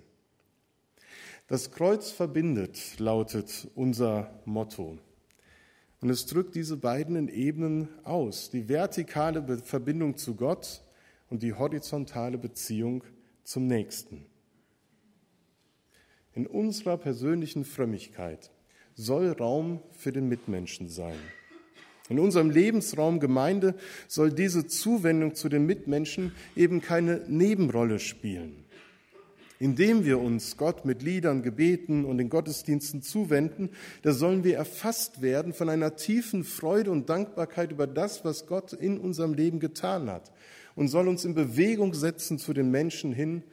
Das 1.47 1.73
Kreuz 1.73 2.11
verbindet, 2.11 2.99
lautet 2.99 3.69
unser 3.75 4.41
Motto. 4.45 4.99
Und 6.01 6.09
es 6.09 6.27
drückt 6.27 6.55
diese 6.55 6.77
beiden 6.77 7.29
Ebenen 7.29 7.89
aus, 8.05 8.51
die 8.51 8.69
vertikale 8.69 9.59
Verbindung 9.59 10.17
zu 10.17 10.35
Gott 10.35 10.83
und 11.29 11.43
die 11.43 11.53
horizontale 11.53 12.39
Beziehung 12.39 13.05
zum 13.45 13.67
Nächsten. 13.67 14.27
In 16.33 16.47
unserer 16.47 16.97
persönlichen 16.97 17.65
Frömmigkeit 17.65 18.51
soll 18.95 19.33
Raum 19.33 19.83
für 19.91 20.13
den 20.13 20.29
Mitmenschen 20.29 20.89
sein. 20.89 21.19
In 22.11 22.19
unserem 22.19 22.51
Lebensraum 22.51 23.21
Gemeinde 23.21 23.77
soll 24.09 24.33
diese 24.33 24.67
Zuwendung 24.67 25.37
zu 25.37 25.49
den 25.49 25.65
Mitmenschen 25.65 26.33
eben 26.57 26.81
keine 26.81 27.23
Nebenrolle 27.29 28.01
spielen. 28.01 28.65
Indem 29.61 30.05
wir 30.05 30.19
uns 30.19 30.57
Gott 30.57 30.85
mit 30.85 31.03
Liedern, 31.03 31.43
Gebeten 31.43 32.05
und 32.05 32.19
den 32.19 32.29
Gottesdiensten 32.29 33.03
zuwenden, 33.03 33.71
da 34.03 34.13
sollen 34.13 34.43
wir 34.43 34.57
erfasst 34.57 35.23
werden 35.23 35.53
von 35.53 35.69
einer 35.69 35.95
tiefen 35.95 36.43
Freude 36.43 36.91
und 36.91 37.09
Dankbarkeit 37.09 37.71
über 37.71 37.87
das, 37.87 38.25
was 38.25 38.47
Gott 38.47 38.73
in 38.73 38.99
unserem 38.99 39.33
Leben 39.33 39.61
getan 39.61 40.11
hat 40.11 40.33
und 40.75 40.89
soll 40.89 41.07
uns 41.07 41.25
in 41.25 41.35
Bewegung 41.35 41.95
setzen 41.95 42.39
zu 42.39 42.53
den 42.53 42.73
Menschen 42.73 43.13
hin, 43.13 43.45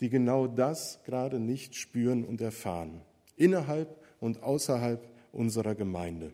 die 0.00 0.08
genau 0.08 0.46
das 0.46 1.00
gerade 1.04 1.40
nicht 1.40 1.74
spüren 1.74 2.24
und 2.24 2.40
erfahren, 2.40 3.00
innerhalb 3.36 4.00
und 4.20 4.42
außerhalb 4.44 5.04
unserer 5.32 5.74
Gemeinde. 5.74 6.32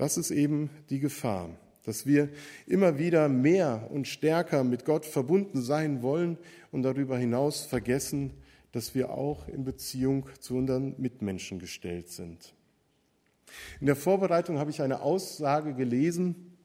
Das 0.00 0.16
ist 0.16 0.30
eben 0.30 0.70
die 0.88 0.98
Gefahr, 0.98 1.50
dass 1.84 2.06
wir 2.06 2.30
immer 2.66 2.98
wieder 2.98 3.28
mehr 3.28 3.86
und 3.90 4.08
stärker 4.08 4.64
mit 4.64 4.86
Gott 4.86 5.04
verbunden 5.04 5.60
sein 5.60 6.00
wollen 6.00 6.38
und 6.72 6.84
darüber 6.84 7.18
hinaus 7.18 7.66
vergessen, 7.66 8.32
dass 8.72 8.94
wir 8.94 9.10
auch 9.10 9.46
in 9.46 9.62
Beziehung 9.62 10.24
zu 10.38 10.56
unseren 10.56 10.94
Mitmenschen 10.96 11.58
gestellt 11.58 12.08
sind. 12.08 12.54
In 13.78 13.84
der 13.84 13.94
Vorbereitung 13.94 14.58
habe 14.58 14.70
ich 14.70 14.80
eine 14.80 15.02
Aussage 15.02 15.74
gelesen, 15.74 16.56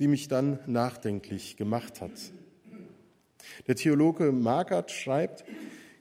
die 0.00 0.08
mich 0.08 0.26
dann 0.26 0.58
nachdenklich 0.66 1.56
gemacht 1.56 2.00
hat. 2.00 2.32
Der 3.68 3.76
Theologe 3.76 4.32
Markert 4.32 4.90
schreibt, 4.90 5.44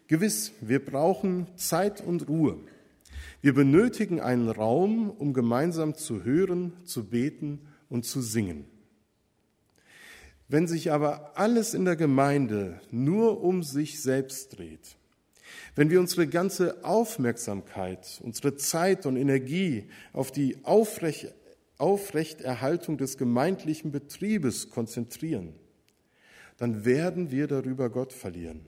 Gewiss, 0.08 0.52
wir 0.62 0.84
brauchen 0.84 1.46
Zeit 1.58 2.02
und 2.02 2.28
Ruhe. 2.28 2.58
Wir 3.42 3.54
benötigen 3.54 4.20
einen 4.20 4.50
Raum, 4.50 5.10
um 5.10 5.34
gemeinsam 5.34 5.96
zu 5.96 6.24
hören, 6.24 6.74
zu 6.86 7.10
beten 7.10 7.68
und 7.90 8.06
zu 8.06 8.22
singen. 8.22 8.66
Wenn 10.48 10.68
sich 10.68 10.92
aber 10.92 11.38
alles 11.38 11.74
in 11.74 11.86
der 11.86 11.96
Gemeinde 11.96 12.80
nur 12.92 13.42
um 13.42 13.64
sich 13.64 14.02
selbst 14.02 14.58
dreht, 14.58 14.98
wenn 15.76 15.90
wir 15.90 16.00
unsere 16.00 16.28
ganze 16.28 16.84
Aufmerksamkeit, 16.84 18.20
unsere 18.24 18.56
Zeit 18.58 19.06
und 19.06 19.16
Energie 19.16 19.86
auf 20.14 20.32
die 20.32 20.58
Aufrecht, 20.64 21.34
Aufrechterhaltung 21.78 22.98
des 22.98 23.18
gemeindlichen 23.18 23.92
Betriebes 23.92 24.70
konzentrieren, 24.70 25.54
dann 26.58 26.86
werden 26.86 27.32
wir 27.32 27.48
darüber 27.48 27.90
Gott 27.90 28.14
verlieren. 28.14 28.62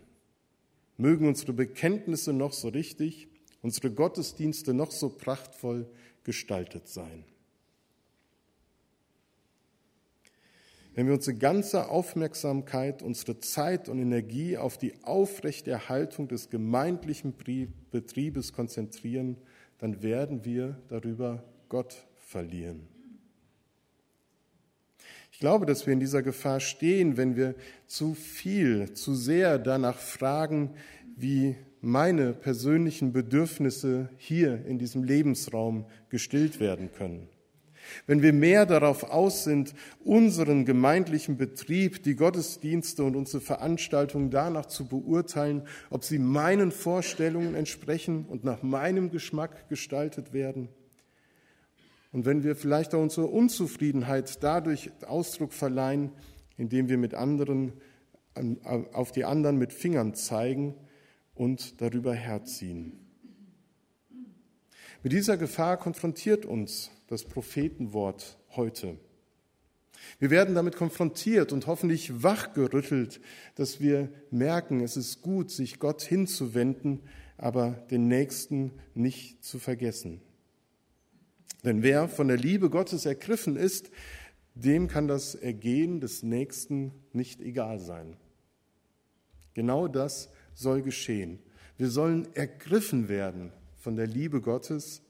Mögen 0.98 1.28
unsere 1.28 1.54
Bekenntnisse 1.54 2.34
noch 2.34 2.54
so 2.54 2.70
richtig, 2.70 3.28
unsere 3.64 3.92
Gottesdienste 3.92 4.76
noch 4.76 4.92
so 4.92 5.10
prachtvoll 5.10 5.90
gestaltet 6.24 6.88
sein. 6.88 7.24
Wenn 10.94 11.08
wir 11.08 11.16
unsere 11.16 11.36
ganze 11.36 11.90
Aufmerksamkeit, 11.90 13.02
unsere 13.02 13.40
Zeit 13.40 13.90
und 13.90 13.98
Energie 14.00 14.58
auf 14.58 14.78
die 14.78 14.94
Aufrechterhaltung 15.04 16.28
des 16.28 16.52
gemeindlichen 16.52 17.34
Betriebes 17.90 18.54
konzentrieren, 18.54 19.38
dann 19.80 20.04
werden 20.04 20.46
wir 20.46 20.78
darüber 20.90 21.44
Gott 21.68 22.06
verlieren. 22.18 22.88
Ich 25.32 25.40
glaube, 25.40 25.66
dass 25.66 25.88
wir 25.88 25.94
in 25.94 26.00
dieser 26.00 26.22
Gefahr 26.22 26.60
stehen, 26.60 27.18
wenn 27.18 27.36
wir 27.36 27.56
zu 27.88 28.14
viel, 28.14 28.94
zu 28.94 29.16
sehr 29.16 29.58
danach 29.58 29.98
fragen, 29.98 30.76
wie 31.16 31.56
meine 31.84 32.32
persönlichen 32.32 33.12
Bedürfnisse 33.12 34.08
hier 34.16 34.66
in 34.66 34.80
diesem 34.80 35.04
Lebensraum 35.04 35.86
gestillt 36.08 36.62
werden 36.62 36.92
können. 36.94 37.28
Wenn 38.08 38.22
wir 38.22 38.32
mehr 38.32 38.66
darauf 38.66 39.04
aus 39.04 39.44
sind, 39.44 39.74
unseren 40.06 40.64
gemeindlichen 40.64 41.36
Betrieb, 41.36 42.02
die 42.04 42.16
Gottesdienste 42.16 43.04
und 43.04 43.18
unsere 43.18 43.42
Veranstaltungen 43.42 44.30
danach 44.30 44.68
zu 44.68 44.88
beurteilen, 44.88 45.64
ob 45.90 46.06
sie 46.06 46.20
meinen 46.20 46.72
Vorstellungen 46.72 47.54
entsprechen 47.54 48.26
und 48.30 48.46
nach 48.46 48.64
meinem 48.64 49.12
Geschmack 49.12 49.68
gestaltet 49.68 50.32
werden, 50.32 50.70
und 52.14 52.26
wenn 52.26 52.44
wir 52.44 52.56
vielleicht 52.56 52.94
auch 52.94 53.02
unsere 53.02 53.26
Unzufriedenheit 53.26 54.44
dadurch 54.44 54.92
Ausdruck 55.08 55.52
verleihen, 55.52 56.12
indem 56.58 56.88
wir 56.88 57.00
mit 57.00 57.16
anderen, 57.16 57.74
auf 58.94 59.12
die 59.12 59.26
anderen 59.26 59.58
mit 59.58 59.74
Fingern 59.74 60.14
zeigen 60.14 60.76
und 61.36 61.82
darüber 61.82 62.14
herziehen. 62.14 63.00
Mit 65.04 65.12
dieser 65.12 65.38
Gefahr 65.38 65.78
konfrontiert 65.78 66.46
uns 66.46 66.92
das 67.08 67.26
Prophetenwort 67.26 68.38
heute. 68.56 68.98
Wir 70.20 70.30
werden 70.30 70.56
damit 70.56 70.76
konfrontiert 70.76 71.52
und 71.52 71.68
hoffentlich 71.68 72.24
wachgerüttelt, 72.24 73.20
dass 73.56 73.80
wir 73.80 74.10
merken, 74.32 74.82
es 74.82 74.98
ist 74.98 75.22
gut, 75.22 75.52
sich 75.52 75.80
Gott 75.80 76.02
hinzuwenden, 76.02 77.02
aber 77.38 77.72
den 77.92 78.08
Nächsten 78.08 78.72
nicht 78.94 79.44
zu 79.44 79.60
vergessen. 79.60 80.22
Denn 81.64 81.84
wer 81.84 82.08
von 82.08 82.28
der 82.28 82.38
Liebe 82.38 82.70
Gottes 82.70 83.06
ergriffen 83.06 83.56
ist, 83.56 83.90
dem 84.56 84.88
kann 84.88 85.08
das 85.08 85.36
Ergehen 85.36 86.00
des 86.00 86.24
Nächsten 86.24 86.94
nicht 87.12 87.42
egal 87.42 87.80
sein. 87.80 88.18
Genau 89.54 89.88
das 89.88 90.30
soll 90.54 90.82
geschehen. 90.82 91.40
Wir 91.78 91.90
sollen 91.90 92.34
ergriffen 92.36 93.10
werden 93.10 93.52
von 93.78 93.96
der 93.96 94.08
Liebe 94.08 94.42
Gottes, 94.42 95.02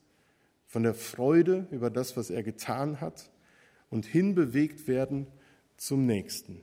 von 0.66 0.82
der 0.82 0.94
Freude 0.94 1.68
über 1.70 1.90
das, 1.90 2.16
was 2.16 2.30
er 2.30 2.42
getan 2.42 3.00
hat 3.00 3.30
und 3.90 4.06
hinbewegt 4.06 4.88
werden 4.88 5.26
zum 5.76 6.06
Nächsten. 6.06 6.60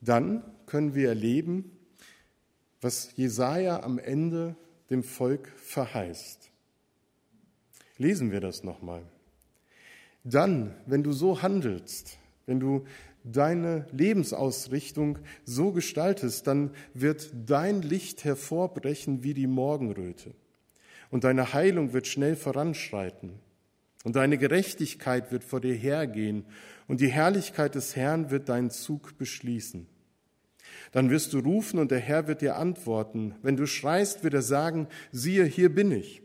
Dann 0.00 0.42
können 0.66 0.94
wir 0.94 1.08
erleben, 1.08 1.76
was 2.80 3.16
Jesaja 3.16 3.82
am 3.82 3.98
Ende 3.98 4.56
dem 4.90 5.02
Volk 5.02 5.48
verheißt. 5.56 6.50
Lesen 7.96 8.30
wir 8.30 8.40
das 8.40 8.62
nochmal. 8.62 9.02
Dann, 10.24 10.74
wenn 10.86 11.02
du 11.02 11.12
so 11.12 11.42
handelst, 11.42 12.18
wenn 12.46 12.60
du 12.60 12.84
deine 13.32 13.86
Lebensausrichtung 13.92 15.18
so 15.44 15.72
gestaltest, 15.72 16.46
dann 16.46 16.70
wird 16.94 17.30
dein 17.46 17.82
Licht 17.82 18.24
hervorbrechen 18.24 19.22
wie 19.22 19.34
die 19.34 19.46
Morgenröte 19.46 20.34
und 21.10 21.24
deine 21.24 21.52
Heilung 21.52 21.92
wird 21.92 22.06
schnell 22.06 22.36
voranschreiten 22.36 23.32
und 24.04 24.16
deine 24.16 24.38
Gerechtigkeit 24.38 25.32
wird 25.32 25.44
vor 25.44 25.60
dir 25.60 25.74
hergehen 25.74 26.44
und 26.86 27.00
die 27.00 27.08
Herrlichkeit 27.08 27.74
des 27.74 27.96
Herrn 27.96 28.30
wird 28.30 28.48
deinen 28.48 28.70
Zug 28.70 29.18
beschließen. 29.18 29.86
Dann 30.92 31.10
wirst 31.10 31.32
du 31.32 31.38
rufen 31.38 31.78
und 31.78 31.90
der 31.90 31.98
Herr 31.98 32.28
wird 32.28 32.40
dir 32.40 32.56
antworten. 32.56 33.34
Wenn 33.42 33.56
du 33.56 33.66
schreist, 33.66 34.24
wird 34.24 34.34
er 34.34 34.42
sagen, 34.42 34.88
siehe, 35.12 35.44
hier 35.44 35.74
bin 35.74 35.92
ich. 35.92 36.22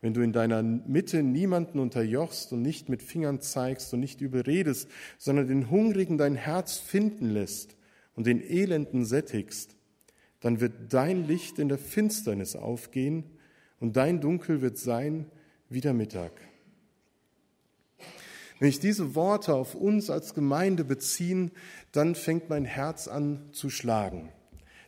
Wenn 0.00 0.14
du 0.14 0.22
in 0.22 0.32
deiner 0.32 0.62
Mitte 0.62 1.22
niemanden 1.22 1.78
unterjochst 1.78 2.52
und 2.52 2.62
nicht 2.62 2.88
mit 2.88 3.02
Fingern 3.02 3.40
zeigst 3.40 3.92
und 3.92 4.00
nicht 4.00 4.20
überredest, 4.20 4.88
sondern 5.18 5.46
den 5.46 5.70
Hungrigen 5.70 6.16
dein 6.16 6.36
Herz 6.36 6.78
finden 6.78 7.30
lässt 7.30 7.76
und 8.14 8.26
den 8.26 8.40
Elenden 8.40 9.04
sättigst, 9.04 9.76
dann 10.40 10.60
wird 10.60 10.72
dein 10.92 11.26
Licht 11.26 11.58
in 11.58 11.68
der 11.68 11.78
Finsternis 11.78 12.56
aufgehen 12.56 13.24
und 13.78 13.96
dein 13.96 14.20
Dunkel 14.20 14.62
wird 14.62 14.78
sein 14.78 15.26
wie 15.68 15.82
der 15.82 15.92
Mittag. 15.92 16.32
Wenn 18.58 18.68
ich 18.68 18.80
diese 18.80 19.14
Worte 19.14 19.54
auf 19.54 19.74
uns 19.74 20.10
als 20.10 20.34
Gemeinde 20.34 20.84
beziehe, 20.84 21.50
dann 21.92 22.14
fängt 22.14 22.48
mein 22.48 22.64
Herz 22.64 23.08
an 23.08 23.48
zu 23.52 23.70
schlagen. 23.70 24.30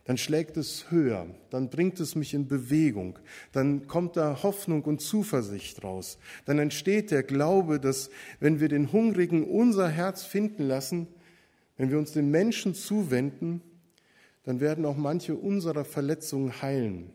Dann 0.05 0.17
schlägt 0.17 0.57
es 0.57 0.91
höher, 0.91 1.27
dann 1.49 1.69
bringt 1.69 1.99
es 2.01 2.15
mich 2.15 2.33
in 2.33 2.47
Bewegung, 2.47 3.19
dann 3.53 3.87
kommt 3.87 4.17
da 4.17 4.43
Hoffnung 4.43 4.83
und 4.83 4.99
Zuversicht 4.99 5.81
raus. 5.83 6.17
Dann 6.45 6.59
entsteht 6.59 7.09
der 7.09 7.23
Glaube, 7.23 7.79
dass 7.79 8.09
wenn 8.41 8.59
wir 8.59 8.67
den 8.67 8.91
Hungrigen 8.91 9.45
unser 9.45 9.87
Herz 9.87 10.23
finden 10.23 10.63
lassen, 10.63 11.07
wenn 11.77 11.89
wir 11.89 11.97
uns 11.97 12.11
den 12.11 12.31
Menschen 12.31 12.75
zuwenden, 12.75 13.61
dann 14.43 14.59
werden 14.59 14.85
auch 14.85 14.97
manche 14.97 15.35
unserer 15.35 15.85
Verletzungen 15.85 16.61
heilen. 16.61 17.11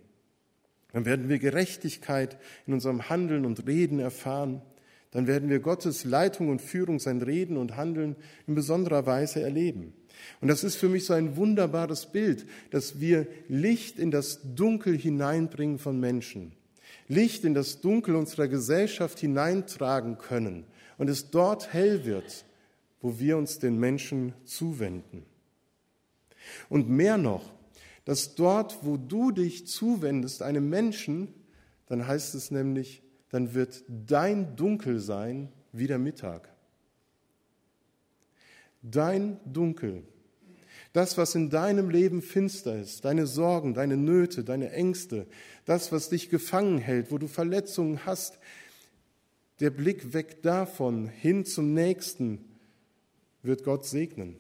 Dann 0.93 1.05
werden 1.05 1.29
wir 1.29 1.39
Gerechtigkeit 1.39 2.39
in 2.67 2.73
unserem 2.73 3.11
Handeln 3.11 3.45
und 3.45 3.67
Reden 3.67 3.99
erfahren. 3.99 4.63
Dann 5.11 5.27
werden 5.27 5.51
wir 5.51 5.61
Gottes 5.61 6.05
Leitung 6.05 6.49
und 6.49 6.63
Führung, 6.63 6.99
sein 6.99 7.21
Reden 7.21 7.59
und 7.59 7.77
Handeln 7.77 8.17
in 8.47 8.55
besonderer 8.55 9.05
Weise 9.05 9.43
erleben. 9.43 9.93
Und 10.41 10.49
das 10.49 10.65
ist 10.65 10.77
für 10.77 10.89
mich 10.89 11.07
so 11.07 11.15
ein 11.15 11.37
wunderbares 11.37 12.07
Bild, 12.07 12.47
dass 12.71 13.01
wir 13.01 13.27
Licht 13.49 13.99
in 13.99 14.11
das 14.11 14.41
Dunkel 14.55 14.97
hineinbringen 14.97 15.79
von 15.79 15.99
Menschen. 15.99 16.53
Licht 17.09 17.45
in 17.45 17.55
das 17.55 17.81
Dunkel 17.81 18.15
unserer 18.15 18.49
Gesellschaft 18.49 19.19
hineintragen 19.19 20.19
können 20.19 20.65
und 20.99 21.09
es 21.09 21.31
dort 21.31 21.73
hell 21.73 22.05
wird, 22.05 22.45
wo 23.01 23.19
wir 23.19 23.37
uns 23.37 23.59
den 23.59 23.79
Menschen 23.79 24.35
zuwenden. 24.45 25.25
Und 26.69 26.89
mehr 26.89 27.19
noch, 27.19 27.53
dass 28.05 28.35
dort, 28.35 28.79
wo 28.83 28.97
du 28.97 29.31
dich 29.31 29.67
zuwendest, 29.67 30.43
einem 30.43 30.69
Menschen, 30.69 31.35
dann 31.87 32.07
heißt 32.07 32.35
es 32.35 32.51
nämlich, 32.51 33.03
dann 33.31 33.55
wird 33.55 33.85
dein 33.89 34.57
Dunkel 34.57 35.01
sein 35.01 35.53
wie 35.73 35.87
der 35.87 35.99
Mittag. 35.99 36.49
Dein 38.83 39.41
Dunkel, 39.45 40.05
das, 40.93 41.19
was 41.19 41.35
in 41.35 41.51
deinem 41.51 41.91
Leben 41.91 42.23
finster 42.23 42.79
ist, 42.79 43.05
deine 43.05 43.27
Sorgen, 43.27 43.75
deine 43.75 43.97
Nöte, 43.97 44.45
deine 44.45 44.71
Ängste, 44.73 45.27
das, 45.65 45.93
was 45.93 46.09
dich 46.09 46.31
gefangen 46.31 46.79
hält, 46.79 47.11
wo 47.11 47.19
du 47.19 47.29
Verletzungen 47.29 48.07
hast, 48.07 48.39
der 49.61 49.71
Blick 49.71 50.13
weg 50.15 50.43
davon 50.43 51.09
hin 51.09 51.45
zum 51.45 51.75
Nächsten 51.75 52.45
wird 53.43 53.65
Gott 53.65 53.85
segnen 53.85 54.37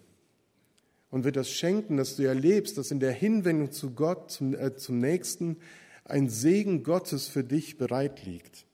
und 1.10 1.24
wird 1.24 1.36
das 1.36 1.50
schenken, 1.50 1.96
dass 1.96 2.16
du 2.16 2.22
erlebst, 2.22 2.78
dass 2.78 2.90
in 2.90 3.00
der 3.00 3.12
Hinwendung 3.12 3.72
zu 3.72 3.92
Gott, 3.92 4.30
zum, 4.30 4.54
äh, 4.54 4.76
zum 4.76 4.98
Nächsten, 4.98 5.56
ein 6.04 6.28
Segen 6.28 6.84
Gottes 6.84 7.28
für 7.28 7.44
dich 7.44 7.76
bereit 7.78 8.24
liegt. 8.24 8.66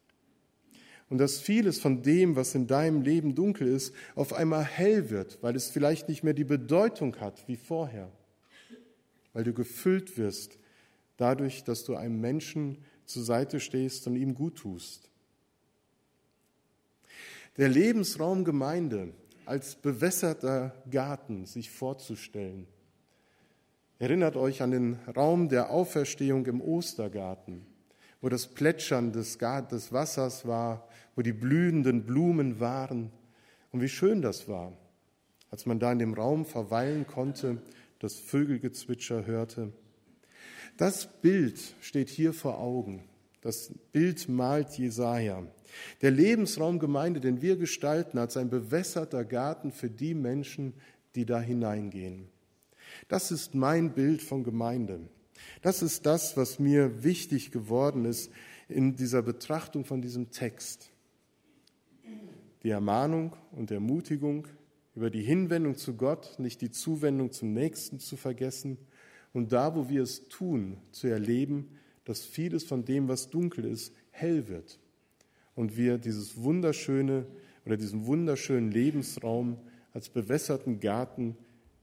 Und 1.15 1.19
dass 1.19 1.39
vieles 1.39 1.79
von 1.79 2.03
dem, 2.03 2.35
was 2.35 2.57
in 2.57 2.67
deinem 2.67 3.03
Leben 3.03 3.37
dunkel 3.37 3.69
ist, 3.69 3.95
auf 4.17 4.33
einmal 4.33 4.65
hell 4.65 5.11
wird, 5.11 5.39
weil 5.43 5.55
es 5.55 5.71
vielleicht 5.71 6.09
nicht 6.09 6.25
mehr 6.25 6.35
die 6.35 6.43
Bedeutung 6.43 7.15
hat 7.21 7.47
wie 7.47 7.55
vorher. 7.55 8.11
Weil 9.33 9.45
du 9.45 9.53
gefüllt 9.53 10.19
wirst 10.19 10.59
dadurch, 11.17 11.63
dass 11.63 11.85
du 11.85 11.95
einem 11.95 12.21
Menschen 12.21 12.79
zur 13.05 13.23
Seite 13.23 13.61
stehst 13.61 14.09
und 14.09 14.17
ihm 14.17 14.35
gut 14.35 14.57
tust. 14.57 15.09
Der 17.59 17.69
Lebensraum 17.69 18.45
Gemeinde 18.45 19.15
als 19.47 19.77
bewässerter 19.77 20.75
Garten 20.91 21.47
sich 21.47 21.71
vorzustellen. 21.71 22.67
Erinnert 24.01 24.35
euch 24.35 24.63
an 24.63 24.73
den 24.73 24.99
Raum 25.17 25.49
der 25.49 25.71
Auferstehung 25.71 26.45
im 26.47 26.61
Ostergarten, 26.61 27.65
wo 28.21 28.29
das 28.29 28.49
Plätschern 28.49 29.13
des, 29.13 29.39
des 29.39 29.93
Wassers 29.93 30.45
war, 30.45 30.89
wo 31.17 31.23
die 31.23 31.33
blühenden 31.33 32.05
Blumen 32.05 32.61
waren 32.61 33.11
und 33.71 33.81
wie 33.81 33.89
schön 33.89 34.23
das 34.23 34.49
war, 34.49 34.73
als 35.51 35.67
man 35.67 35.79
da 35.79 35.93
in 35.93 35.99
dem 35.99 36.15
Raum 36.15 36.45
verweilen 36.45 37.07
konnte, 37.07 37.63
das 37.99 38.19
Vögelgezwitscher 38.19 39.27
hörte. 39.27 39.73
Das 40.77 41.21
Bild 41.21 41.61
steht 41.81 42.09
hier 42.09 42.33
vor 42.33 42.59
Augen. 42.59 43.05
Das 43.41 43.73
Bild 43.93 44.29
malt 44.29 44.79
Jesaja. 44.79 45.47
Der 46.03 46.11
Lebensraum 46.11 46.79
Gemeinde, 46.79 47.21
den 47.21 47.43
wir 47.43 47.57
gestalten, 47.57 48.19
als 48.19 48.37
ein 48.37 48.49
bewässerter 48.49 49.25
Garten 49.25 49.71
für 49.71 49.91
die 49.91 50.15
Menschen, 50.15 50.75
die 51.15 51.27
da 51.27 51.41
hineingehen. 51.41 52.29
Das 53.09 53.31
ist 53.31 53.55
mein 53.55 53.93
Bild 53.93 54.23
von 54.23 54.45
Gemeinde. 54.45 55.01
Das 55.63 55.83
ist 55.83 56.07
das, 56.07 56.37
was 56.37 56.59
mir 56.59 57.05
wichtig 57.05 57.51
geworden 57.51 58.05
ist 58.05 58.31
in 58.69 58.97
dieser 58.97 59.23
Betrachtung 59.23 59.85
von 59.85 60.01
diesem 60.01 60.31
Text. 60.31 60.91
Die 62.65 62.71
Ermahnung 62.71 63.37
und 63.53 63.71
Ermutigung 63.71 64.49
über 64.95 65.11
die 65.11 65.23
Hinwendung 65.23 65.77
zu 65.77 65.95
Gott, 65.95 66.39
nicht 66.39 66.61
die 66.61 66.71
Zuwendung 66.71 67.31
zum 67.31 67.53
Nächsten 67.53 68.01
zu 68.01 68.17
vergessen 68.17 68.79
und 69.33 69.53
da, 69.53 69.75
wo 69.75 69.89
wir 69.89 70.03
es 70.03 70.29
tun, 70.29 70.79
zu 70.91 71.09
erleben, 71.09 71.79
dass 72.05 72.25
vieles 72.25 72.65
von 72.65 72.85
dem, 72.85 73.09
was 73.09 73.31
dunkel 73.31 73.65
ist, 73.65 73.95
hell 74.11 74.49
wird 74.49 74.79
und 75.55 75.77
wir 75.77 75.99
dieses 75.99 76.43
wunderschöne 76.43 77.27
oder 77.67 77.77
diesen 77.77 78.07
wunderschönen 78.07 78.71
Lebensraum 78.71 79.59
als 79.93 80.09
bewässerten 80.09 80.81
Garten 80.81 81.37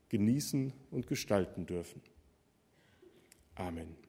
genießen 0.09 0.73
und 0.91 1.07
gestalten 1.07 1.65
dürfen. 1.65 2.01
Amen. 3.55 4.00